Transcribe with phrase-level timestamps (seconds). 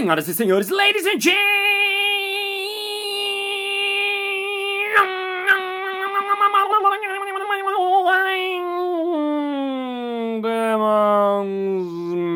[0.00, 1.50] Senhoras e senhores, ladies and gentlemen,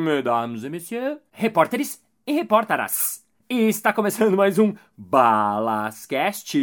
[0.04, 3.24] mesdames et messieurs, repórteres e repórteras.
[3.48, 6.58] Está começando mais um Balascast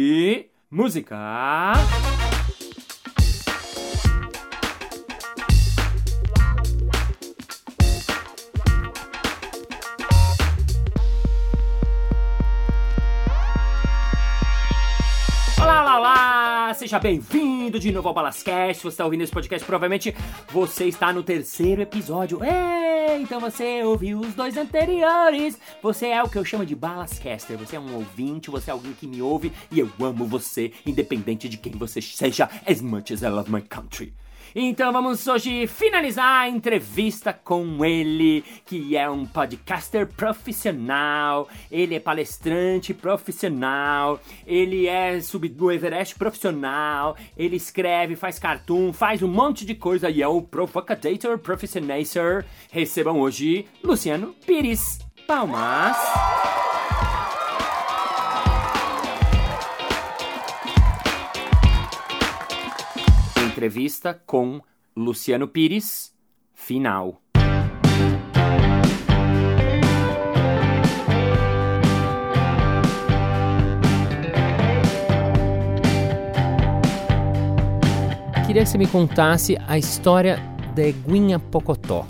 [0.70, 1.72] Música.
[16.92, 18.82] Seja bem-vindo de novo ao Balascast.
[18.82, 20.14] Você está ouvindo esse podcast, provavelmente
[20.50, 22.44] você está no terceiro episódio.
[22.44, 25.58] É, então você ouviu os dois anteriores.
[25.82, 27.56] Você é o que eu chamo de Balascaster.
[27.56, 31.48] Você é um ouvinte, você é alguém que me ouve e eu amo você, independente
[31.48, 34.12] de quem você seja, as much as I love my country.
[34.54, 42.00] Então vamos hoje finalizar a entrevista com ele, que é um podcaster profissional, ele é
[42.00, 49.64] palestrante profissional, ele é sub do Everest profissional, ele escreve, faz cartoon, faz um monte
[49.64, 52.44] de coisa e é o Provocator Professionator.
[52.70, 54.98] Recebam hoje Luciano Pires.
[55.26, 55.96] Palmas.
[63.62, 64.60] Entrevista com
[64.96, 66.12] Luciano Pires.
[66.52, 67.22] Final.
[78.44, 80.38] Queria que você me contasse a história
[80.74, 82.08] da Eguinha Pocotó.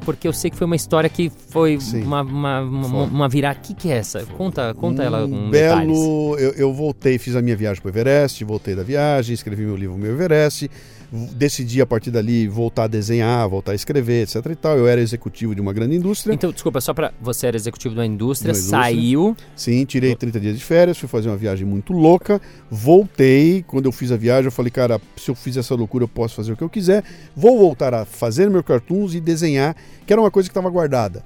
[0.00, 2.02] Porque eu sei que foi uma história que foi Sim.
[2.02, 3.58] uma, uma, uma, uma virada.
[3.58, 4.24] O que, que é essa?
[4.36, 6.38] Conta, conta ela com um belo.
[6.38, 9.76] Eu, eu voltei, fiz a minha viagem para o Everest, voltei da viagem, escrevi meu
[9.76, 10.70] livro Meu Everest,
[11.12, 14.76] decidi a partir dali voltar a desenhar, voltar a escrever, etc e tal.
[14.78, 16.32] Eu era executivo de uma grande indústria.
[16.32, 17.12] Então, desculpa, só pra.
[17.20, 18.80] Você era executivo da indústria, Da indústria.
[18.82, 19.36] saiu.
[19.56, 23.64] Sim, tirei 30 dias de férias, fui fazer uma viagem muito louca, voltei.
[23.66, 26.34] Quando eu fiz a viagem, eu falei, cara, se eu fiz essa loucura, eu posso
[26.36, 27.02] fazer o que eu quiser.
[27.36, 29.74] Vou voltar a fazer meu cartoons e desenhar,
[30.06, 31.24] que era uma coisa que estava guardada.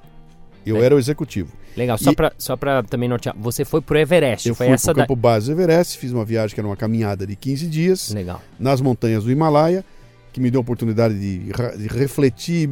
[0.65, 1.51] Eu era o executivo.
[1.77, 3.35] Legal, só, E- pra, só pra também nortear.
[3.37, 4.47] Você foi pro Everest.
[4.47, 5.01] Eu foi fui essa para o da.
[5.03, 8.11] campo base do Everest, fiz uma viagem que era uma caminhada de 15 dias.
[8.11, 8.41] Legal.
[8.59, 9.83] nas montanhas do Himalaia,
[10.31, 11.39] que me deu a oportunidade de,
[11.77, 12.69] de refletir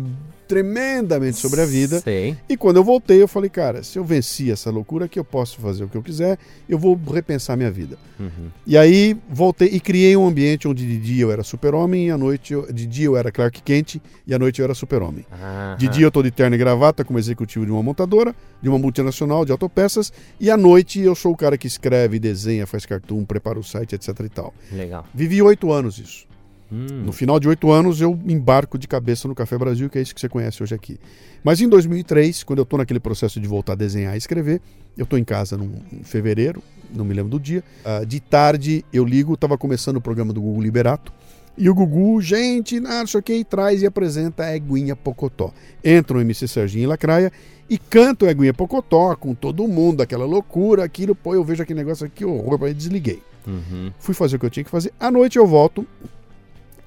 [0.53, 1.99] tremendamente sobre a vida.
[1.99, 2.37] Sei.
[2.47, 5.59] E quando eu voltei, eu falei, cara, se eu venci essa loucura aqui, eu posso
[5.59, 6.37] fazer o que eu quiser,
[6.69, 7.97] eu vou repensar minha vida.
[8.19, 8.49] Uhum.
[8.67, 12.17] E aí voltei e criei um ambiente onde de dia eu era super-homem e à
[12.17, 13.95] noite, eu, de dia eu era Clark Kent
[14.27, 15.25] e à noite eu era super-homem.
[15.31, 15.77] Aham.
[15.77, 18.77] De dia eu tô de terno e gravata como executivo de uma montadora, de uma
[18.77, 23.25] multinacional de autopeças, e à noite eu sou o cara que escreve, desenha, faz cartoon,
[23.25, 24.53] prepara o site, etc e tal.
[24.71, 25.05] Legal.
[25.13, 26.32] Vivi oito anos isso.
[26.73, 27.03] Hum.
[27.05, 30.15] No final de oito anos, eu embarco de cabeça no Café Brasil, que é isso
[30.15, 30.99] que você conhece hoje aqui.
[31.43, 34.59] Mas em 2003, quando eu estou naquele processo de voltar a desenhar e escrever,
[34.97, 37.63] eu estou em casa num, em fevereiro, não me lembro do dia.
[37.85, 41.13] ah, de tarde, eu ligo, estava começando o programa do Gugu Liberato.
[41.55, 45.53] E o Gugu, gente, não sei o que, traz e apresenta a Eguinha Pocotó.
[45.83, 47.31] Entra o MC Serginho e Lacraia
[47.69, 51.77] e canta o Eguinha Pocotó com todo mundo, aquela loucura, aquilo, pô, eu vejo aquele
[51.77, 53.21] negócio aqui, horror, aí desliguei.
[53.45, 53.91] Uhum.
[53.99, 54.91] Fui fazer o que eu tinha que fazer.
[54.99, 55.85] À noite eu volto,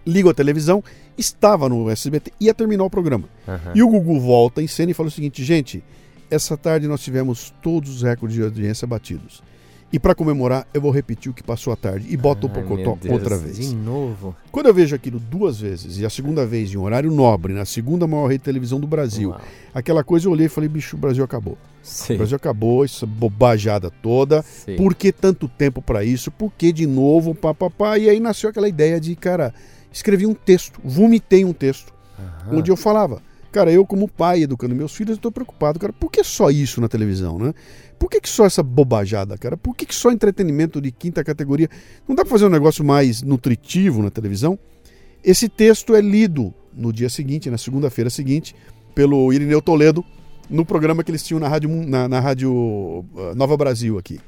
[0.07, 0.83] ligo a televisão,
[1.19, 3.29] estava no SBT, ia terminar o programa.
[3.47, 3.73] Aham.
[3.75, 5.83] E o Gugu volta em cena e fala o seguinte: gente,
[6.31, 9.43] essa tarde nós tivemos todos os recordes de audiência batidos.
[9.93, 12.99] E para comemorar, eu vou repetir o que passou a tarde e boto o Pocotó
[13.01, 13.57] Deus, outra vez.
[13.57, 14.35] De novo.
[14.51, 18.05] Quando eu vejo aquilo duas vezes, e a segunda vez em horário nobre, na segunda
[18.05, 19.41] maior rede de televisão do Brasil, Uau.
[19.73, 21.55] aquela coisa eu olhei e falei: bicho, o Brasil acabou.
[21.55, 22.17] O Sei.
[22.17, 24.43] Brasil acabou, essa bobajada toda.
[24.43, 24.75] sei.
[24.77, 26.33] Por que tanto tempo para isso?
[26.33, 27.97] Por que de novo, papapá?
[27.97, 29.55] E aí nasceu aquela ideia de, cara,
[29.97, 32.59] escrevi um texto, vomitei um texto, Aham.
[32.59, 36.23] onde eu falava, cara, eu como pai educando meus filhos, estou preocupado, cara, por que
[36.23, 37.55] só isso na televisão, né?
[37.99, 39.57] Por que, que só essa bobajada, cara?
[39.57, 41.69] Por que, que só entretenimento de quinta categoria?
[42.07, 44.59] Não dá para fazer um negócio mais nutritivo na televisão?
[45.25, 48.55] Esse texto é lido no dia seguinte, na segunda-feira seguinte,
[48.95, 50.05] pelo Irineu Toledo,
[50.51, 54.21] no programa que eles tinham na Rádio, na, na rádio ah, Nova Brasil aqui.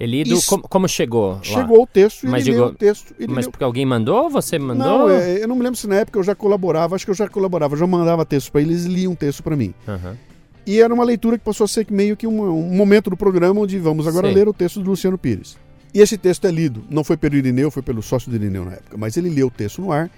[0.00, 1.32] Elido, Isso- como, como chegou?
[1.32, 1.40] lá?
[1.42, 3.14] Chegou o texto e Mas ele digo- leu o texto.
[3.18, 4.86] Ele Mas leu- porque alguém mandou ou você mandou?
[4.86, 7.14] Não, é, eu não me lembro se na época eu já colaborava, acho que eu
[7.16, 9.74] já colaborava, eu já mandava texto para eles, eles liam texto para mim.
[9.88, 10.16] Aham.
[10.64, 13.60] E era uma leitura que passou a ser meio que uma- um momento do programa
[13.60, 14.34] onde vamos agora Sei.
[14.36, 15.56] ler o texto do Luciano Pires.
[15.92, 18.72] E esse texto é lido, não foi pelo Irineu, foi pelo sócio do Irineu na
[18.74, 20.10] época, mas ele leu o texto no ar.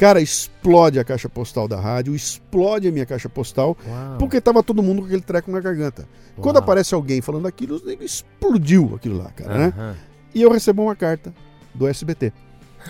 [0.00, 4.16] Cara, explode a caixa postal da rádio, explode a minha caixa postal, Uau.
[4.16, 6.08] porque tava todo mundo com aquele treco na garganta.
[6.36, 6.64] Quando Uau.
[6.64, 9.74] aparece alguém falando aquilo, explodiu aquilo lá, cara, né?
[9.76, 9.96] Aham.
[10.34, 11.34] E eu recebo uma carta
[11.74, 12.32] do SBT.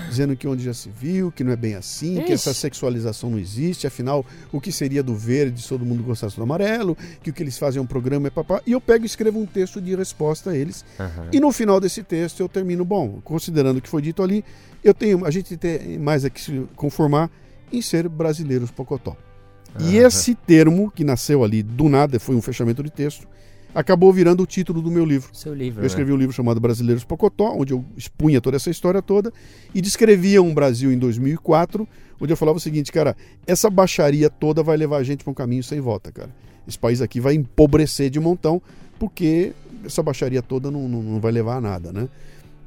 [0.09, 2.25] Dizendo que onde já se viu, que não é bem assim, Ixi.
[2.25, 6.37] que essa sexualização não existe, afinal, o que seria do verde se todo mundo gostasse
[6.37, 8.63] do amarelo, que o que eles fazem é um programa é papá.
[8.67, 10.85] E eu pego e escrevo um texto de resposta a eles.
[10.99, 11.29] Uhum.
[11.33, 14.45] E no final desse texto eu termino, bom, considerando o que foi dito ali,
[14.83, 17.31] eu tenho, a gente tem mais a que se conformar
[17.73, 19.17] em ser brasileiros pocotó.
[19.79, 19.91] Uhum.
[19.91, 23.27] E esse termo, que nasceu ali do nada, foi um fechamento de texto,
[23.75, 25.31] acabou virando o título do meu livro.
[25.33, 25.83] Seu livro.
[25.83, 26.17] Eu escrevi né?
[26.17, 29.33] um livro chamado Brasileiros Pocotó, onde eu expunha toda essa história toda
[29.75, 31.87] e descrevia um Brasil em 2004,
[32.21, 35.35] onde eu falava o seguinte, cara, essa baixaria toda vai levar a gente para um
[35.35, 36.31] caminho sem volta, cara.
[36.67, 38.61] Esse país aqui vai empobrecer de montão,
[38.99, 39.53] porque
[39.85, 42.09] essa baixaria toda não, não, não vai levar a nada, né?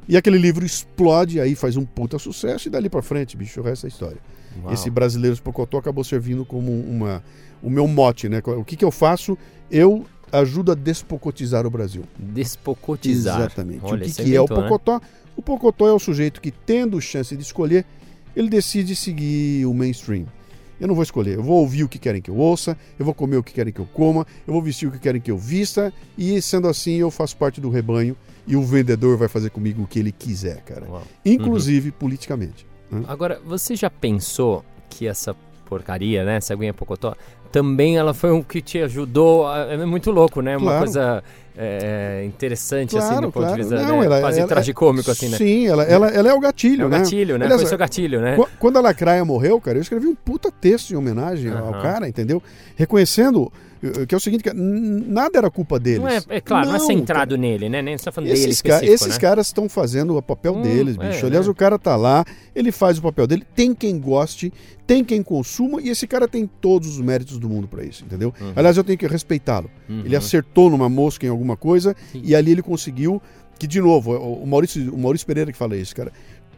[0.07, 3.63] E aquele livro explode, aí faz um puta sucesso e dali para frente, bicho, o
[3.63, 4.17] resto é história.
[4.61, 4.73] Uau.
[4.73, 7.23] Esse Brasileiros Pocotó acabou servindo como uma,
[7.61, 8.41] o meu mote, né?
[8.45, 9.37] O que, que eu faço?
[9.71, 12.03] Eu ajudo a despocotizar o Brasil.
[12.17, 13.39] Despocotizar.
[13.39, 13.81] Exatamente.
[13.83, 14.55] Olha, o que, que é o né?
[14.55, 14.95] Pocotó?
[14.95, 15.01] Né?
[15.35, 17.85] O Pocotó é o sujeito que, tendo chance de escolher,
[18.35, 20.25] ele decide seguir o mainstream.
[20.79, 23.13] Eu não vou escolher, eu vou ouvir o que querem que eu ouça, eu vou
[23.13, 25.37] comer o que querem que eu coma, eu vou vestir o que querem que eu
[25.37, 29.83] vista, e sendo assim eu faço parte do rebanho e o vendedor vai fazer comigo
[29.83, 30.85] o que ele quiser, cara.
[30.89, 31.03] Uau.
[31.23, 31.95] Inclusive uhum.
[31.97, 32.65] politicamente.
[32.91, 33.03] Né?
[33.07, 35.35] Agora, você já pensou que essa
[35.65, 37.15] porcaria, né, essa aguinha pocotó,
[37.53, 41.23] também ela foi um que te ajudou, é muito louco, né, uma coisa
[41.57, 43.55] é, interessante, claro, assim, do ponto claro.
[43.55, 44.05] de vista Não, né?
[44.05, 45.37] ela, quase ela, tragicômico, assim, né?
[45.37, 46.99] Sim, ela, ela, ela é o gatilho, é o né?
[46.99, 47.45] gatilho, né?
[47.45, 48.37] Aliás, Foi seu gatilho, né?
[48.59, 51.75] Quando a Lacraia morreu, cara, eu escrevi um puta texto em homenagem uhum.
[51.75, 52.41] ao cara, entendeu?
[52.75, 53.51] Reconhecendo
[54.07, 55.99] que é o seguinte, nada era culpa deles.
[55.99, 57.41] Não é, é claro, não, é não é centrado cara.
[57.41, 57.81] nele, né?
[57.81, 59.19] Nem está falando esses dele ca Esses né?
[59.19, 61.25] caras estão fazendo o papel hum, deles, bicho.
[61.25, 61.49] É, Aliás, é.
[61.49, 62.23] o cara tá lá,
[62.55, 64.53] ele faz o papel dele, tem quem goste,
[64.87, 68.33] tem quem consuma, e esse cara tem todos os méritos do mundo para isso, entendeu?
[68.39, 68.53] Uhum.
[68.55, 69.69] Aliás, eu tenho que respeitá-lo.
[69.89, 70.03] Uhum.
[70.05, 72.21] Ele acertou numa mosca em alguma coisa, Sim.
[72.23, 73.21] e ali ele conseguiu
[73.59, 76.11] que de novo, o Maurício, o Maurício Pereira que fala isso, cara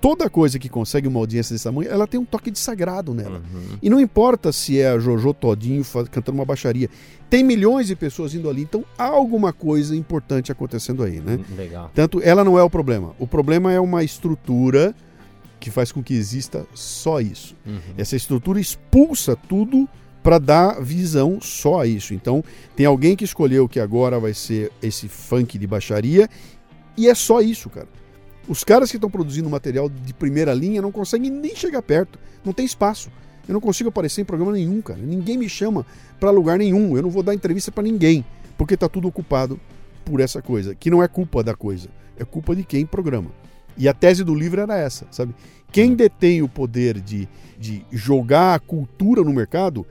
[0.05, 3.41] toda coisa que consegue uma audiência desse tamanho, ela tem um toque de sagrado nela.
[3.51, 3.77] Uhum.
[3.81, 6.89] E não importa se é a Jojo Todinho cantando uma baixaria.
[7.27, 11.39] Tem milhões de pessoas indo ali, então há alguma coisa importante acontecendo aí, né?
[11.39, 11.89] Hum, legal.
[11.93, 13.15] Tanto ela não é o problema.
[13.17, 14.93] O problema é uma estrutura
[15.59, 17.55] que faz com que exista só isso.
[17.65, 17.79] Uhum.
[17.97, 19.89] Essa estrutura expulsa tudo
[20.25, 22.11] para dar visão só a isso.
[22.11, 22.43] Então,
[22.75, 26.27] tem alguém que escolheu que agora vai ser esse funk de baixaria
[26.97, 27.87] e é só isso, cara.
[28.47, 32.53] Os caras que estão produzindo material de primeira linha não conseguem nem chegar perto, não
[32.53, 33.11] tem espaço.
[33.47, 34.99] Eu não consigo aparecer em programa nenhum, cara.
[34.99, 35.85] Ninguém me chama
[36.19, 36.97] para lugar nenhum.
[36.97, 38.25] Eu não vou dar entrevista para ninguém,
[38.57, 39.59] porque tá tudo ocupado
[40.03, 41.87] por essa coisa, que não é culpa da coisa,
[42.17, 43.29] é culpa de quem programa.
[43.77, 45.35] E a tese do livro era essa, sabe?
[45.71, 47.27] Quem detém o poder de,
[47.59, 49.85] de jogar a cultura no mercado,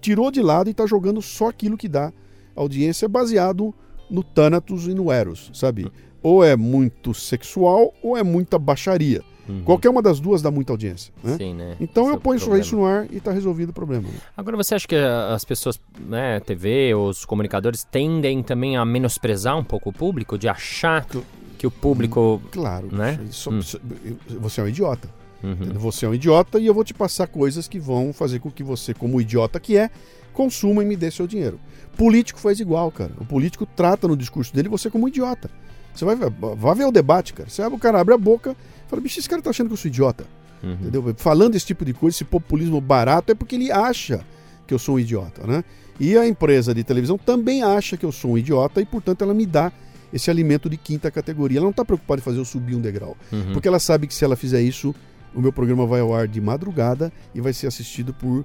[0.00, 2.12] tirou de lado e está jogando só aquilo que dá
[2.54, 3.74] audiência baseado
[4.10, 5.90] no Thanatos e no Eros, sabe?
[6.26, 9.22] ou é muito sexual ou é muita baixaria.
[9.48, 9.62] Uhum.
[9.62, 11.14] Qualquer uma das duas dá muita audiência.
[11.22, 11.36] Né?
[11.36, 11.76] Sim, né?
[11.78, 14.08] Então Esse eu é ponho é isso no ar e está resolvido o problema.
[14.36, 19.62] Agora você acha que as pessoas, né, TV, os comunicadores tendem também a menosprezar um
[19.62, 21.06] pouco o público, de achar
[21.56, 22.42] que o público.
[22.50, 23.20] Claro, né?
[23.30, 23.60] Isso, hum.
[24.40, 25.08] você é um idiota.
[25.42, 25.74] Uhum.
[25.74, 28.62] Você é um idiota e eu vou te passar coisas que vão fazer com que
[28.62, 29.90] você, como idiota que é,
[30.32, 31.58] consuma e me dê seu dinheiro.
[31.96, 33.12] Político faz igual, cara.
[33.18, 35.50] O político trata no discurso dele você como um idiota.
[35.94, 37.48] Você vai, vai ver o debate, cara.
[37.48, 38.54] Você abre, o cara abre a boca
[38.86, 40.24] e fala, bicho, esse cara tá achando que eu sou idiota.
[40.62, 40.72] Uhum.
[40.72, 41.14] Entendeu?
[41.16, 44.24] Falando esse tipo de coisa, esse populismo barato, é porque ele acha
[44.66, 45.64] que eu sou um idiota, né?
[45.98, 49.32] E a empresa de televisão também acha que eu sou um idiota e, portanto, ela
[49.32, 49.72] me dá
[50.12, 51.58] esse alimento de quinta categoria.
[51.58, 53.16] Ela não está preocupada em fazer eu subir um degrau.
[53.32, 53.52] Uhum.
[53.54, 54.94] Porque ela sabe que se ela fizer isso,
[55.36, 58.44] o meu programa vai ao ar de madrugada e vai ser assistido por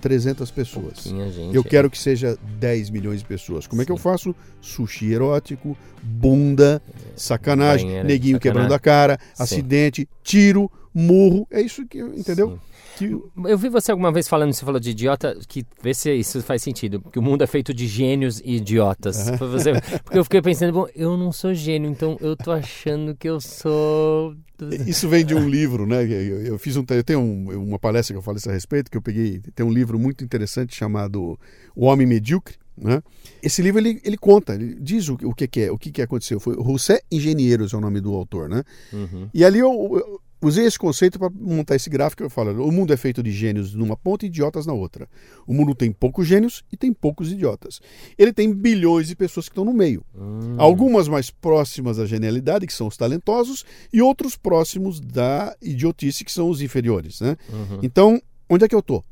[0.00, 1.02] 300 pessoas.
[1.02, 1.68] Gente, eu é.
[1.68, 3.66] quero que seja 10 milhões de pessoas.
[3.66, 3.82] Como Sim.
[3.82, 4.34] é que eu faço?
[4.60, 6.80] Sushi erótico, bunda,
[7.16, 8.40] sacanagem, Banheira, neguinho sacanagem.
[8.40, 9.42] quebrando a cara, Sim.
[9.42, 11.46] acidente, tiro, murro.
[11.50, 12.52] É isso que, entendeu?
[12.52, 12.58] Sim.
[13.04, 16.62] Eu vi você alguma vez falando, você falou de idiota, que vê se isso faz
[16.62, 19.28] sentido, que o mundo é feito de gênios e idiotas.
[19.28, 19.36] Uhum.
[19.50, 19.72] Você,
[20.04, 23.40] porque eu fiquei pensando, bom, eu não sou gênio, então eu tô achando que eu
[23.40, 24.34] sou.
[24.86, 26.04] Isso vem de um livro, né?
[26.04, 28.96] Eu, eu fiz um, eu tenho um, uma palestra que eu falo a respeito, que
[28.96, 31.38] eu peguei, tem um livro muito interessante chamado
[31.74, 32.56] O Homem Medíocre.
[32.80, 33.02] Né?
[33.42, 36.00] Esse livro ele, ele conta, ele diz o, o que, que é, o que, que
[36.00, 36.38] aconteceu.
[36.38, 38.62] Foi José Engenheiros é o nome do autor, né?
[38.92, 39.28] Uhum.
[39.34, 42.22] E ali eu, eu usei esse conceito para montar esse gráfico.
[42.22, 45.08] Eu falo: o mundo é feito de gênios numa ponta e idiotas na outra.
[45.46, 47.80] O mundo tem poucos gênios e tem poucos idiotas.
[48.16, 50.04] Ele tem bilhões de pessoas que estão no meio.
[50.14, 50.56] Hum.
[50.58, 56.32] Algumas mais próximas da genialidade, que são os talentosos, e outros próximos da idiotice, que
[56.32, 57.20] são os inferiores.
[57.20, 57.36] Né?
[57.50, 57.80] Uhum.
[57.82, 59.02] Então, onde é que eu tô?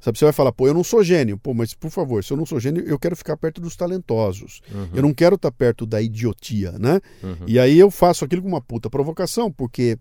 [0.00, 1.36] Sabe, você vai falar, pô, eu não sou gênio.
[1.36, 4.60] Pô, mas por favor, se eu não sou gênio, eu quero ficar perto dos talentosos.
[4.72, 4.88] Uhum.
[4.94, 7.00] Eu não quero estar perto da idiotia, né?
[7.22, 7.46] Uhum.
[7.46, 9.98] E aí eu faço aquilo com uma puta provocação, porque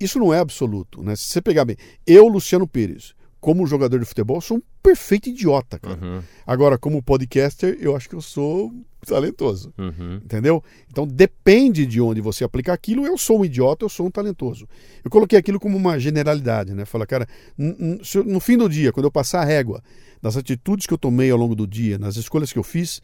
[0.00, 1.14] isso não é absoluto, né?
[1.14, 1.76] Se você pegar bem,
[2.06, 5.98] eu, Luciano Pires, como jogador de futebol, sou um perfeito idiota, cara.
[6.02, 6.22] Uhum.
[6.46, 8.72] Agora, como podcaster, eu acho que eu sou
[9.06, 9.72] talentoso.
[9.78, 10.16] Uhum.
[10.16, 10.62] Entendeu?
[10.90, 13.06] Então depende de onde você aplicar aquilo.
[13.06, 14.68] Eu sou um idiota, eu sou um talentoso.
[15.02, 16.84] Eu coloquei aquilo como uma generalidade, né?
[16.84, 17.26] Fala, cara,
[17.56, 19.82] no fim do dia, quando eu passar a régua
[20.20, 23.00] das atitudes que eu tomei ao longo do dia, nas escolhas que eu fiz,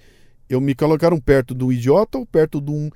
[0.48, 2.90] eu me colocaram perto do idiota ou perto de um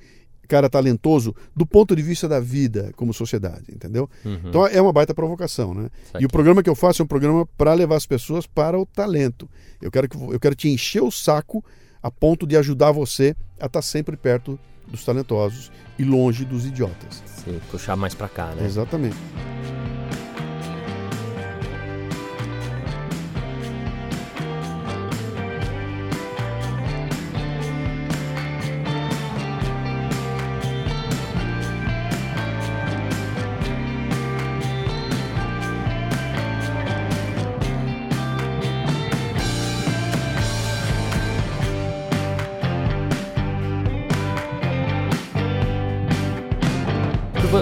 [0.51, 4.09] cara talentoso do ponto de vista da vida como sociedade, entendeu?
[4.25, 4.41] Uhum.
[4.49, 5.89] Então é uma baita provocação, né?
[6.19, 8.85] E o programa que eu faço é um programa para levar as pessoas para o
[8.85, 9.49] talento.
[9.81, 11.63] Eu quero que eu quero te encher o saco
[12.03, 17.23] a ponto de ajudar você a estar sempre perto dos talentosos e longe dos idiotas.
[17.25, 18.65] Sim, puxar mais pra cá, né?
[18.65, 19.15] Exatamente.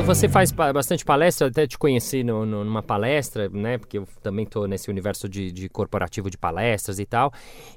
[0.09, 3.77] Você faz bastante palestra, até te conheci no- no- numa palestra, né?
[3.77, 7.31] Porque eu também tô nesse universo de, de corporativo de palestras e tal.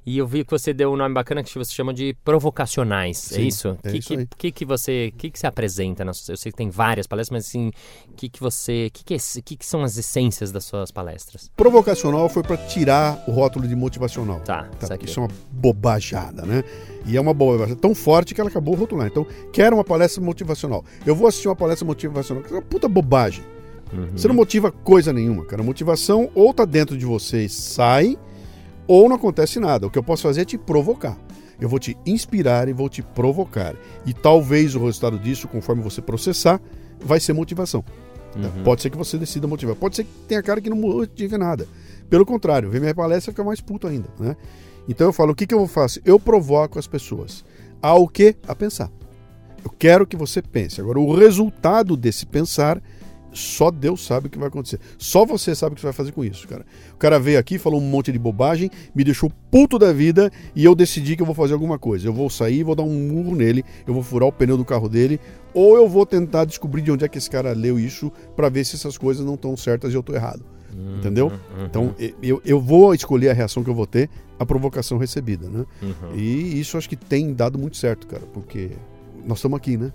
[0.06, 3.30] E eu vi que você deu um nome bacana que você chama de provocacionais.
[3.32, 3.78] é Sim, isso?
[3.84, 6.04] é que, isso que, que que você, que que você apresenta?
[6.04, 7.70] nas- Eu sei que tem várias palestras, mas assim,
[8.16, 11.50] que que você, que que, é que que são as essências das suas palestras?
[11.56, 14.40] Provocacional foi para tirar o rótulo de motivacional.
[14.40, 15.06] Tá, Tá, saquei.
[15.08, 16.64] isso é uma bobajada, né?
[17.06, 19.06] E é uma bobajada tão forte que ela acabou rotular.
[19.06, 20.84] Então, quero uma palestra motivacional.
[21.04, 23.44] Eu vou assistir uma palestra motivacional, que é uma puta bobagem.
[23.92, 24.08] Uhum.
[24.16, 25.62] Você não motiva coisa nenhuma, cara.
[25.62, 28.18] A motivação ou tá dentro de você e sai,
[28.86, 29.86] ou não acontece nada.
[29.86, 31.18] O que eu posso fazer é te provocar.
[31.60, 33.74] Eu vou te inspirar e vou te provocar.
[34.04, 36.60] E talvez o resultado disso, conforme você processar,
[37.00, 37.84] vai ser motivação.
[38.34, 38.64] Uhum.
[38.64, 39.76] Pode ser que você decida motivar.
[39.76, 41.68] Pode ser que tenha cara que não motive nada.
[42.08, 44.36] Pelo contrário, vem minha palestra fica mais puto ainda, né?
[44.88, 46.00] Então eu falo, o que, que eu faço?
[46.04, 47.44] Eu provoco as pessoas.
[47.80, 48.36] Ao que?
[48.46, 48.90] A pensar.
[49.64, 50.80] Eu quero que você pense.
[50.80, 52.82] Agora, o resultado desse pensar,
[53.32, 54.78] só Deus sabe o que vai acontecer.
[54.98, 56.66] Só você sabe o que você vai fazer com isso, cara.
[56.92, 60.64] O cara veio aqui, falou um monte de bobagem, me deixou puto da vida e
[60.64, 62.06] eu decidi que eu vou fazer alguma coisa.
[62.06, 64.88] Eu vou sair, vou dar um murro nele, eu vou furar o pneu do carro
[64.88, 65.18] dele,
[65.54, 68.64] ou eu vou tentar descobrir de onde é que esse cara leu isso para ver
[68.64, 70.44] se essas coisas não estão certas e eu estou errado.
[70.74, 71.26] Uhum, Entendeu?
[71.28, 75.48] uhum, Então, eu, eu vou escolher a reação que eu vou ter, a provocação recebida,
[75.48, 75.64] né?
[75.82, 76.14] uhum.
[76.16, 78.70] E isso acho que tem dado muito certo, cara, porque
[79.24, 79.92] nós estamos aqui, né?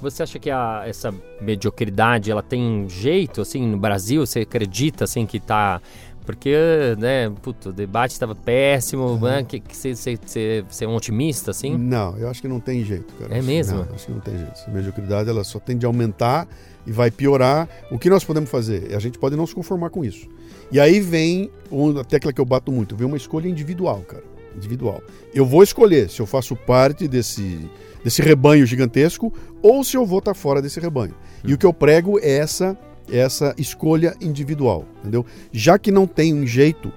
[0.00, 4.24] Você acha que a- essa mediocridade, ela tem jeito, assim, no Brasil?
[4.26, 5.80] Você acredita, assim, que tá...
[6.24, 6.54] Porque,
[6.98, 9.42] né, puto, o debate estava péssimo, né?
[9.42, 11.76] Que, que você, você, você, você é um otimista, assim?
[11.76, 13.36] Não, eu acho que não tem jeito, cara.
[13.36, 13.78] É mesmo?
[13.78, 14.52] Não, acho que não tem jeito.
[14.66, 16.46] A mediocridade, ela só tende a aumentar
[16.86, 17.68] e vai piorar.
[17.90, 18.94] O que nós podemos fazer?
[18.94, 20.26] A gente pode não se conformar com isso.
[20.70, 24.24] E aí vem um- a tecla que eu bato muito, vem uma escolha individual, cara.
[24.56, 25.02] Individual.
[25.34, 27.68] Eu vou escolher se eu faço parte desse,
[28.04, 31.14] desse rebanho gigantesco ou se eu vou estar fora desse rebanho.
[31.44, 32.76] E o que eu prego é essa,
[33.10, 35.24] essa escolha individual, entendeu?
[35.50, 36.92] Já que não tem um jeito,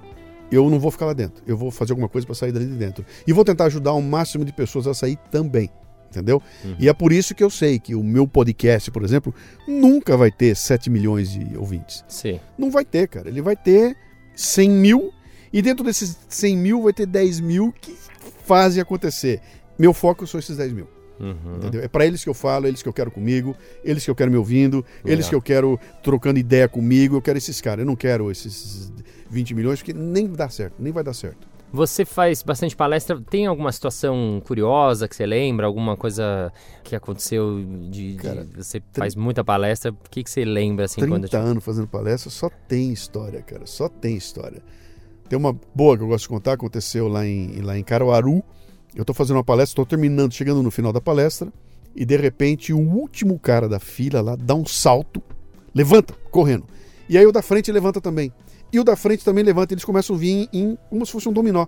[0.51, 1.42] eu não vou ficar lá dentro.
[1.48, 3.06] Eu vou fazer alguma coisa para sair dali de dentro.
[3.25, 5.70] E vou tentar ajudar o máximo de pessoas a sair também.
[6.15, 6.41] Entendeu?
[6.63, 6.75] Uhum.
[6.79, 9.34] E é por isso que eu sei que o meu podcast, por exemplo,
[9.67, 12.03] nunca vai ter 7 milhões de ouvintes.
[12.07, 12.39] Sim.
[12.57, 13.27] Não vai ter, cara.
[13.27, 13.98] Ele vai ter
[14.36, 15.13] 100 mil
[15.51, 17.95] e dentro desses 100 mil vai ter 10 mil que
[18.45, 19.41] fazem acontecer.
[19.77, 20.88] Meu foco são esses 10 mil.
[21.19, 21.57] Uhum.
[21.57, 21.81] Entendeu?
[21.81, 24.31] É para eles que eu falo, eles que eu quero comigo, eles que eu quero
[24.31, 27.15] me ouvindo, eles que eu quero trocando ideia comigo.
[27.17, 27.79] Eu quero esses caras.
[27.79, 28.91] Eu não quero esses
[29.29, 31.55] 20 milhões, porque nem dá certo, nem vai dar certo.
[31.75, 33.20] Você faz bastante palestra.
[33.29, 35.65] Tem alguma situação curiosa que você lembra?
[35.67, 36.51] Alguma coisa
[36.84, 38.13] que aconteceu de.
[38.13, 39.91] de- Cara, você faz muita palestra.
[39.91, 41.25] O que, que você lembra assim 30 quando.
[41.25, 43.65] tipo, anos fazendo palestra, só tem história, cara.
[43.65, 44.62] Só tem história.
[45.27, 48.44] Tem uma boa que eu gosto de contar, aconteceu lá em, lá em Caruaru.
[48.96, 51.51] Eu tô fazendo uma palestra, estou terminando, chegando no final da palestra,
[51.96, 55.22] e de repente o último cara da fila lá dá um salto,
[55.74, 56.63] levanta, correndo.
[57.10, 58.32] E aí o da frente levanta também.
[58.72, 61.34] E o da frente também levanta, eles começam a vir em, como se fosse um
[61.34, 61.65] dominó.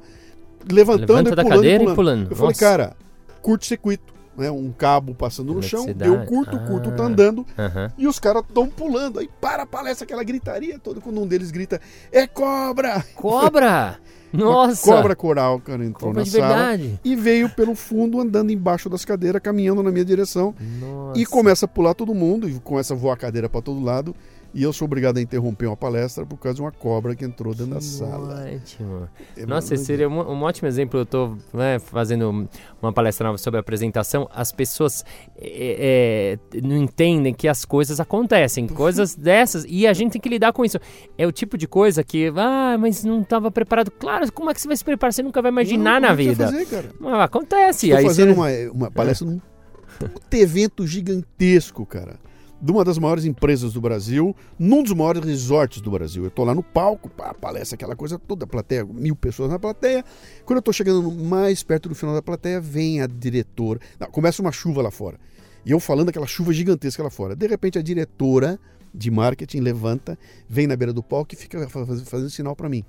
[0.70, 1.94] Levantando Levanta e da pulando, cadeira pulando.
[1.94, 2.30] e pulando.
[2.32, 2.60] Eu falei, Nossa.
[2.60, 2.96] cara,
[3.42, 4.18] curto-circuito.
[4.38, 4.52] Né?
[4.52, 6.12] Um cabo passando no chão, Eletricidade.
[6.22, 7.08] eu curto, o curto tá Ah.
[7.08, 7.92] andando, Aham.
[7.98, 9.18] e os caras estão pulando.
[9.18, 13.04] Aí para a palestra, aquela gritaria toda, quando um deles grita: É cobra!
[13.16, 13.98] Cobra!
[14.32, 14.88] Nossa!
[14.92, 17.00] Uma cobra coral, cara, entrou Cobra na sala verdade.
[17.04, 20.54] e veio pelo fundo, andando embaixo das cadeiras, caminhando na minha direção.
[20.80, 21.20] Nossa.
[21.20, 24.16] E começa a pular todo mundo, e começa a voar a cadeira para todo lado.
[24.58, 27.54] E eu sou obrigado a interromper uma palestra por causa de uma cobra que entrou
[27.54, 28.44] dentro da sala.
[28.56, 29.08] Ótimo.
[29.38, 31.00] É Nossa, esse seria um, um, ótimo exemplo.
[31.00, 32.50] Eu estou né, fazendo
[32.82, 34.28] uma palestra nova sobre apresentação.
[34.34, 35.06] As pessoas
[35.38, 40.28] é, é, não entendem que as coisas acontecem, coisas dessas, e a gente tem que
[40.28, 40.80] lidar com isso.
[41.20, 43.92] É o tipo de coisa que, ah, mas não estava preparado.
[43.92, 45.14] Claro, como é que você vai se preparar?
[45.14, 46.46] Você nunca vai imaginar não, na vida.
[46.48, 46.90] Fazer, cara?
[47.04, 47.92] Ah, acontece.
[47.92, 48.70] Estou fazendo você...
[48.70, 49.40] uma, uma palestra num
[50.34, 52.18] evento gigantesco, cara
[52.62, 56.24] de uma das maiores empresas do Brasil, num dos maiores resorts do Brasil.
[56.24, 59.60] Eu estou lá no palco, pá, palestra, aquela coisa toda, a plateia, mil pessoas na
[59.60, 60.04] plateia.
[60.46, 63.80] Quando eu estou chegando mais perto do final da plateia, vem a diretora.
[64.00, 65.20] Não, começa uma chuva lá fora.
[65.66, 67.36] E eu falando aquela chuva gigantesca lá fora.
[67.36, 68.60] De repente, a diretora
[68.94, 70.18] de marketing levanta,
[70.50, 72.84] vem na beira do palco e fica fazendo, sinal para mim.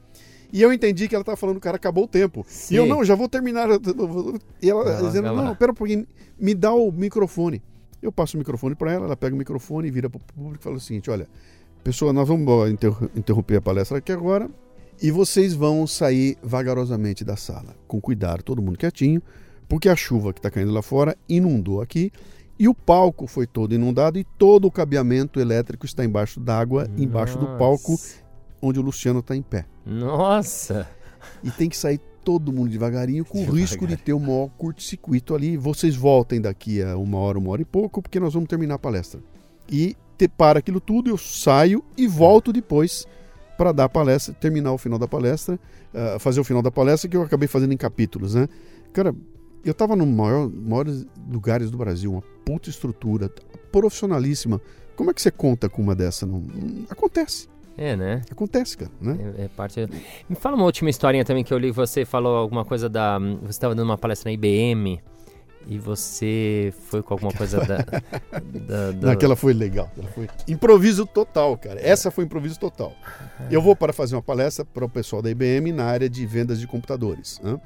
[0.51, 2.47] E eu entendi que ela estava falando, cara, acabou o tempo.
[2.49, 2.75] Sim.
[2.75, 3.69] E eu, não, já vou terminar.
[4.63, 6.07] E ela dizendo, não, pera um pouquinho,
[6.39, 7.63] me dá o microfone.
[8.03, 10.61] Eu passo o microfone para ela, ela pega o microfone e vira para o público
[10.61, 11.29] e fala o seguinte: olha,
[11.83, 12.71] pessoal, nós vamos
[13.15, 14.49] interromper a palestra aqui agora
[15.01, 19.23] e vocês vão sair vagarosamente da sala, com cuidado, todo mundo quietinho,
[19.69, 22.11] porque a chuva que está caindo lá fora inundou aqui
[22.59, 27.39] e o palco foi todo inundado e todo o cabeamento elétrico está embaixo d'água, embaixo
[27.39, 27.97] do palco,
[28.61, 29.67] onde o Luciano está em pé.
[29.87, 30.89] Nossa!
[31.43, 35.35] E tem que sair todo mundo devagarinho, com o risco de ter um maior curto-circuito
[35.35, 35.57] ali.
[35.57, 38.79] Vocês voltem daqui a uma hora, uma hora e pouco, porque nós vamos terminar a
[38.79, 39.19] palestra.
[39.67, 43.07] E te, para aquilo tudo, eu saio e volto depois
[43.57, 45.59] para dar a palestra, terminar o final da palestra,
[45.95, 48.47] uh, fazer o final da palestra que eu acabei fazendo em capítulos, né?
[48.93, 49.15] Cara,
[49.65, 53.33] eu estava no maior, maiores lugares do Brasil, uma puta estrutura,
[53.73, 54.61] profissionalíssima.
[54.95, 56.27] Como é que você conta com uma dessa?
[56.27, 57.49] Não, não acontece.
[57.79, 58.23] É, né?
[58.29, 59.17] Acontece, cara, né?
[59.39, 59.89] É, é, parte.
[60.29, 61.71] Me fala uma última historinha também que eu li.
[61.71, 63.19] Você falou alguma coisa da.
[63.19, 65.01] Você estava dando uma palestra na IBM
[65.65, 67.77] e você foi com alguma coisa da.
[68.67, 69.13] da, da...
[69.13, 69.89] Aquela foi legal.
[69.93, 71.81] Aquela foi improviso total, cara.
[71.81, 72.93] Essa foi improviso total.
[73.49, 76.59] Eu vou para fazer uma palestra para o pessoal da IBM na área de vendas
[76.59, 77.39] de computadores.
[77.41, 77.61] Né?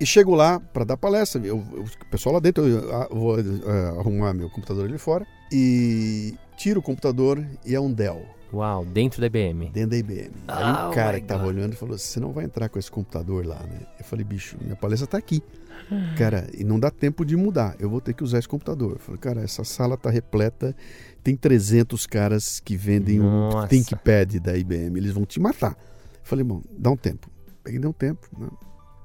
[0.00, 1.40] E chego lá para dar palestra.
[1.40, 5.24] Eu, eu, o pessoal lá dentro, eu, eu vou uh, arrumar meu computador ali fora.
[5.52, 8.26] E tiro o computador e é um Dell.
[8.52, 9.70] Uau, dentro da IBM.
[9.70, 10.30] Dentro da IBM.
[10.46, 11.56] Aí o oh cara que tava God.
[11.56, 13.80] olhando falou: você não vai entrar com esse computador lá, né?
[13.98, 15.42] Eu falei, bicho, minha palestra tá aqui.
[16.16, 17.74] Cara, e não dá tempo de mudar.
[17.78, 18.92] Eu vou ter que usar esse computador.
[18.92, 20.74] Eu falei, cara, essa sala tá repleta.
[21.22, 23.64] Tem 300 caras que vendem Nossa.
[23.64, 24.96] um ThinkPad da IBM.
[24.96, 25.72] Eles vão te matar.
[25.72, 27.28] Eu falei, bom, dá um tempo.
[27.64, 28.26] Peguei, deu um tempo.
[28.38, 28.48] Né?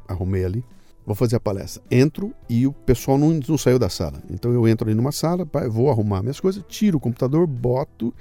[0.07, 0.63] Arrumei ali
[1.07, 1.81] vou fazer a palestra.
[1.89, 4.21] Entro e o pessoal não, não saiu da sala.
[4.29, 8.13] Então eu entro ali numa sala, vou arrumar minhas coisas, tiro o computador, boto.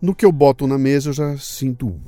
[0.00, 1.98] No que eu boto na mesa, eu já sinto.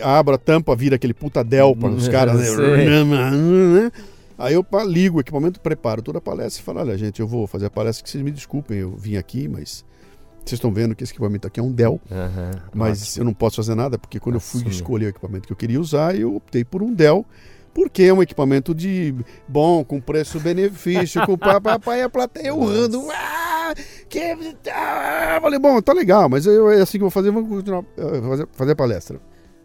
[0.00, 2.56] Abro a tampa, vira aquele puta Dell para os caras.
[2.56, 3.90] Né?
[4.38, 7.48] Aí eu ligo o equipamento, preparo toda a palestra e falo: olha, gente, eu vou
[7.48, 9.84] fazer a palestra que vocês me desculpem, eu vim aqui, mas
[10.48, 13.20] vocês estão vendo que esse equipamento aqui é um Dell, uhum, mas ótimo.
[13.20, 15.80] eu não posso fazer nada, porque quando eu fui escolher o equipamento que eu queria
[15.80, 17.24] usar, eu optei por um Dell,
[17.74, 19.14] porque é um equipamento de
[19.46, 23.08] bom, com preço-benefício, com papai e a plateia urrando.
[23.12, 23.72] Ah,
[24.08, 24.36] que...
[24.72, 27.84] Ah, falei, bom, tá legal, mas eu, é assim que eu vou fazer, vou continuar
[27.96, 29.20] eh, fazer, fazer a palestra.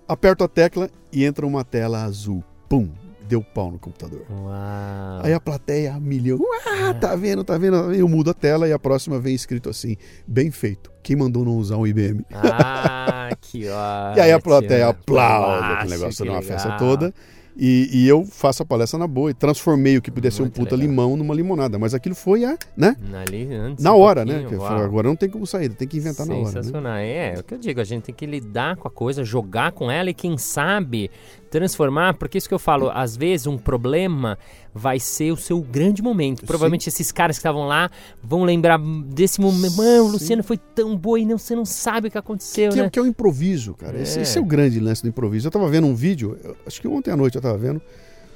[0.07, 2.43] Aperto a tecla e entra uma tela azul.
[2.67, 3.02] Pum!
[3.33, 4.21] Deu pau no computador.
[4.29, 5.21] Uau.
[5.23, 7.91] Aí a plateia, milhão, ah, tá vendo, tá vendo?
[7.91, 10.91] Eu mudo a tela e a próxima vem escrito assim, bem feito.
[11.01, 12.23] Quem mandou não usar um IBM?
[12.31, 14.17] Ah, que ótimo.
[14.17, 17.13] e aí a plateia aplaude aquele negócio, uma festa toda.
[17.55, 20.49] E, e, eu faço a palestra na boa e transformei o que pudesse ser um
[20.49, 20.89] puta legal.
[20.89, 21.77] limão numa limonada.
[21.77, 22.95] Mas aquilo foi a, né?
[23.13, 24.47] Ali, antes, na hora, um né?
[24.83, 26.45] agora não tem como sair, tem que inventar na hora.
[26.45, 26.51] Né?
[26.51, 26.93] Sensacional.
[26.93, 27.07] Né?
[27.07, 29.71] É, é o que eu digo, a gente tem que lidar com a coisa, jogar
[29.71, 31.11] com ela e quem sabe
[31.53, 34.39] transformar, porque isso que eu falo, às vezes um problema
[34.73, 36.43] vai ser o seu grande momento.
[36.47, 36.89] Provavelmente Sim.
[36.89, 37.91] esses caras que estavam lá
[38.23, 39.77] vão lembrar desse momento.
[39.77, 42.77] Mano, o Luciano foi tão boa e não, você não sabe o que aconteceu, que,
[42.77, 42.85] né?
[42.85, 43.99] É, que é o improviso, cara.
[43.99, 44.01] É.
[44.01, 45.47] Esse, esse, é o grande lance do improviso.
[45.47, 46.35] Eu tava vendo um vídeo,
[46.65, 47.79] acho que ontem à noite eu tava vendo,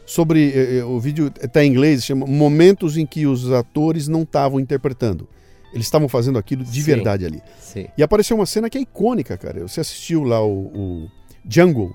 [0.05, 0.51] sobre.
[0.51, 4.59] Eh, eh, o vídeo está em inglês, chama Momentos em que os atores não estavam
[4.59, 5.27] interpretando.
[5.73, 6.85] Eles estavam fazendo aquilo de Sim.
[6.85, 7.41] verdade ali.
[7.59, 7.87] Sim.
[7.97, 9.67] E apareceu uma cena que é icônica, cara.
[9.67, 11.11] Você assistiu lá o, o
[11.49, 11.91] Jungle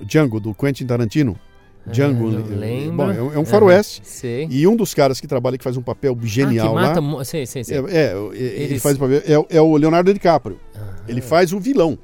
[0.00, 1.38] Django, do Quentin Tarantino.
[1.86, 2.26] Ah, Django.
[2.28, 2.96] lembro.
[2.96, 4.02] Bom, é um faroeste.
[4.26, 7.00] É, e um dos caras que trabalha, que faz um papel genial ah, que mata,
[7.00, 7.24] lá.
[7.24, 7.74] Sim, sim, sim.
[7.74, 9.18] É, é ele faz o papel.
[9.18, 10.60] É, é, o Leonardo DiCaprio.
[11.08, 11.98] Ele faz o vilão.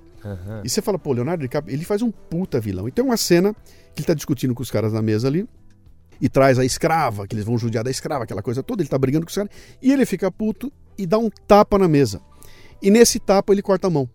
[0.63, 2.89] E você fala, pô, Leonardo DiCaprio, ele faz um puta vilão.
[2.89, 3.55] Então, uma cena
[3.95, 5.49] que ele tá discutindo com os caras na mesa ali.
[6.21, 8.83] E traz a escrava, que eles vão judiar da escrava, aquela coisa toda.
[8.83, 9.51] Ele tá brigando com os caras.
[9.81, 12.21] E ele fica puto e dá um tapa na mesa.
[12.83, 14.09] E nesse tapa ele corta a mão.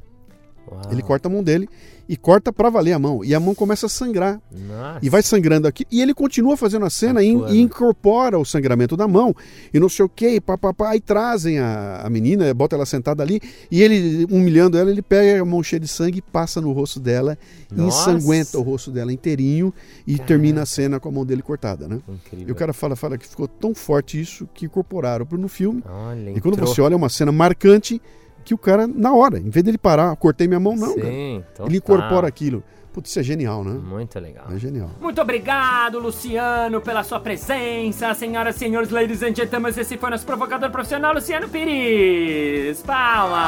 [0.70, 0.82] Uau.
[0.92, 1.68] Ele corta a mão dele
[2.08, 3.24] e corta para valer a mão.
[3.24, 4.42] E a mão começa a sangrar.
[4.52, 5.00] Nossa.
[5.02, 5.86] E vai sangrando aqui.
[5.92, 9.34] E ele continua fazendo a cena e, e, incorpora o sangramento da mão.
[9.74, 10.90] E não sei o que, papapá.
[10.90, 13.40] Aí trazem a, a menina, bota ela sentada ali.
[13.72, 17.00] E ele, humilhando ela, ele pega a mão cheia de sangue e passa no rosto
[17.00, 17.38] dela.
[17.72, 18.12] Nossa.
[18.12, 19.74] Ensanguenta o rosto dela inteirinho.
[20.06, 20.28] E Caraca.
[20.28, 22.00] termina a cena com a mão dele cortada, né?
[22.08, 22.50] Incrível.
[22.50, 25.84] E o cara fala, fala que ficou tão forte isso que incorporaram no filme.
[25.88, 26.68] Olha, e quando entrou.
[26.68, 28.02] você olha é uma cena marcante
[28.44, 31.68] que o cara, na hora, em vez dele parar, cortei minha mão, não, Sim, cara.
[31.70, 32.64] Ele incorpora aquilo.
[32.94, 33.72] Putz, isso é genial, né?
[33.72, 34.46] Muito legal.
[34.52, 34.92] É genial.
[35.02, 38.14] Muito obrigado, Luciano, pela sua presença.
[38.14, 42.84] Senhoras e senhores, ladies and gentlemen, esse foi nosso provocador profissional, Luciano Pires.
[42.84, 43.42] Palmas!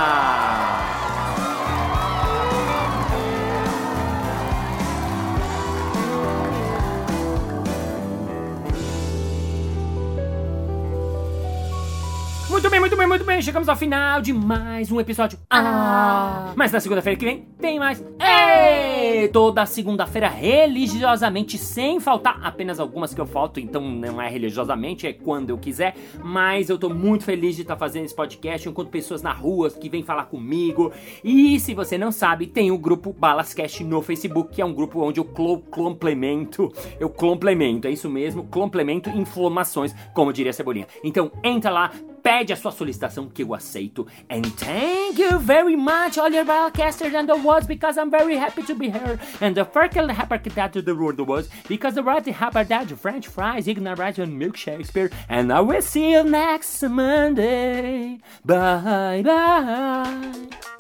[12.56, 13.42] Muito bem, muito bem, muito bem.
[13.42, 15.38] Chegamos ao final de mais um episódio.
[15.50, 16.54] Ah!
[16.56, 18.02] Mas na segunda-feira que vem tem mais.
[18.18, 19.28] Ei!
[19.28, 22.40] Toda segunda-feira, religiosamente, sem faltar.
[22.42, 25.98] Apenas algumas que eu falto, então não é religiosamente, é quando eu quiser.
[26.24, 28.66] Mas eu tô muito feliz de estar tá fazendo esse podcast.
[28.66, 30.94] Eu encontro pessoas na rua que vêm falar comigo.
[31.26, 35.02] E se você não sabe, tem o grupo Balascast no Facebook, que é um grupo
[35.02, 36.72] onde eu complemento.
[37.02, 40.88] Eu complemento, é isso mesmo, complemento informações, como diria a Cebolinha.
[41.04, 41.92] Então entra lá,
[42.26, 44.08] pede a sua solicitação que eu aceito.
[44.28, 48.64] And thank you very much, all your broadcasters and the words, because I'm very happy
[48.64, 49.20] to be here.
[49.40, 53.68] And the first happy that the world was because the right happy that French fries,
[53.68, 55.12] ignorant and milk Shakespeare.
[55.30, 58.20] And I will see you next Monday.
[58.44, 60.75] Bye bye.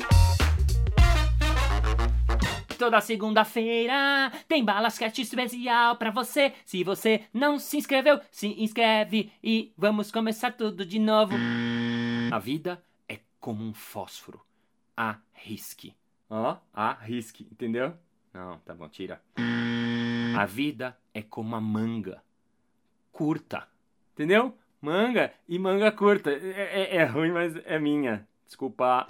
[2.77, 6.53] Toda segunda-feira tem Balascast especial pra você.
[6.65, 11.35] Se você não se inscreveu, se inscreve e vamos começar tudo de novo.
[12.31, 14.41] A vida é como um fósforo.
[14.95, 15.95] Arrisque.
[16.29, 17.93] Ó, oh, arrisque, entendeu?
[18.33, 19.21] Não, tá bom, tira.
[20.37, 22.21] A vida é como uma manga.
[23.11, 23.67] Curta.
[24.13, 24.57] Entendeu?
[24.81, 26.31] Manga e manga curta.
[26.31, 28.27] É, é, é ruim, mas é minha.
[28.45, 29.07] Desculpa.